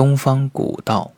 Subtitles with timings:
[0.00, 1.12] 东方古道。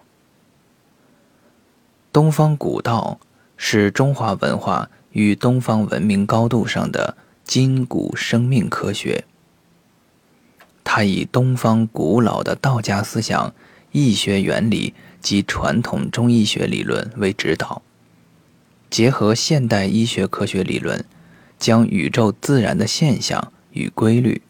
[2.13, 3.21] 东方古道
[3.57, 9.25] 是中华文化与东方文明高度上的筋骨生命科学。
[10.83, 13.55] 它以东方古老的道家思想、
[13.93, 17.83] 易学原理及传统中医学理论为指导，
[18.91, 21.05] 结合现代医学科学理论，
[21.57, 24.43] 将宇宙自然的现象与规律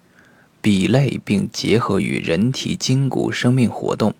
[0.63, 4.15] 比类并结合于人体筋骨生命活动，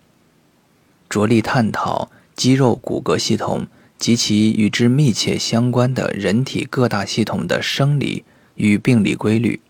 [1.09, 3.65] 着力探讨肌肉骨骼系统
[3.97, 8.25] 及其与之密切相关的人体各大系统的生理
[8.55, 9.61] 与病理规律。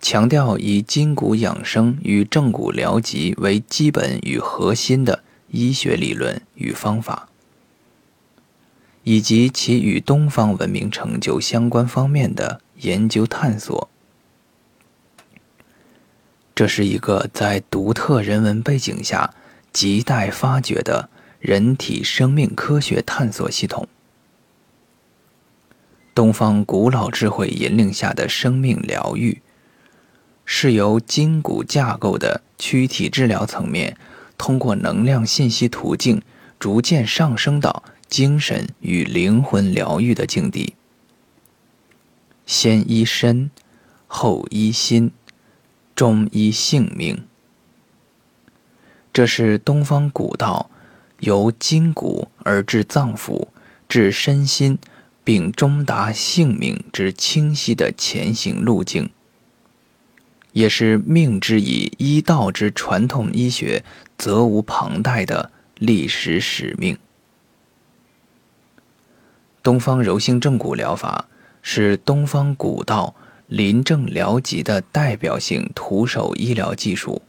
[0.00, 7.28] 强调以筋骨养生与正骨疗疾为基本与核心的医学理论与方法，
[9.04, 13.89] 以及其与东方文明成就相关方面的研究探索。
[16.60, 19.32] 这是一个在独特人文背景下
[19.72, 23.88] 亟待发掘的人体生命科学探索系统。
[26.14, 29.40] 东方古老智慧引领下的生命疗愈。
[30.44, 33.96] 是由筋骨架构的躯体治疗层面，
[34.36, 36.20] 通过能量信息途径，
[36.58, 40.74] 逐渐上升到精神与灵魂疗愈的境地。
[42.44, 43.50] 先医身，
[44.06, 45.10] 后医心，
[46.00, 47.24] 中医性命。
[49.12, 50.70] 这是东方古道
[51.18, 53.48] 由筋骨而至脏腑，
[53.86, 54.78] 至身心，
[55.22, 59.10] 并终达性命之清晰的前行路径。
[60.52, 63.84] 也是命之以医道之传统医学
[64.16, 66.96] 责无旁贷的历史使命。
[69.62, 71.28] 东方柔性正骨疗法
[71.60, 73.14] 是东方古道
[73.50, 77.20] 临症疗疾的代表性徒手医疗技术，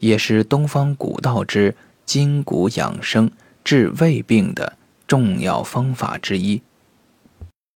[0.00, 3.30] 也是东方古道之筋骨养生
[3.62, 6.60] 治胃病的重要方法之一。